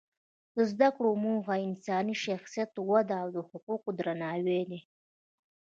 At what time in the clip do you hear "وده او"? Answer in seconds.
2.89-3.27